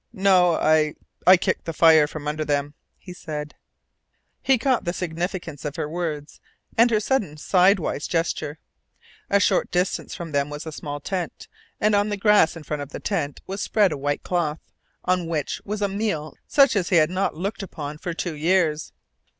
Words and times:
"No 0.13 0.55
I 0.55 0.95
I 1.27 1.37
kicked 1.37 1.65
the 1.65 1.73
fire 1.73 2.07
from 2.07 2.27
under 2.27 2.43
them," 2.43 2.73
he 2.97 3.13
said. 3.13 3.53
He 4.41 4.57
caught 4.57 4.83
the 4.83 4.93
significance 4.93 5.63
of 5.63 5.75
her 5.75 5.87
words, 5.87 6.39
and 6.75 6.89
her 6.89 6.99
sudden 6.99 7.37
sidewise 7.37 8.07
gesture. 8.07 8.57
A 9.29 9.39
short 9.39 9.69
distance 9.69 10.15
from 10.15 10.31
them 10.31 10.49
was 10.49 10.65
a 10.65 10.71
small 10.71 10.99
tent, 11.01 11.47
and 11.79 11.93
on 11.93 12.09
the 12.09 12.17
grass 12.17 12.55
in 12.55 12.63
front 12.63 12.81
of 12.81 12.89
the 12.89 12.99
tent 12.99 13.41
was 13.45 13.61
spread 13.61 13.91
a 13.91 13.95
white 13.97 14.23
cloth, 14.23 14.71
on 15.05 15.27
which 15.27 15.61
was 15.65 15.83
a 15.83 15.87
meal 15.87 16.33
such 16.47 16.75
as 16.75 16.89
he 16.89 16.95
had 16.95 17.11
not 17.11 17.35
looked 17.35 17.61
upon 17.61 17.99
for 17.99 18.11
two 18.15 18.33
years. 18.35 18.93